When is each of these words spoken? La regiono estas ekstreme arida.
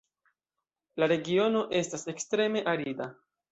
La 1.03 1.09
regiono 1.11 1.63
estas 1.83 2.09
ekstreme 2.17 2.67
arida. 2.75 3.11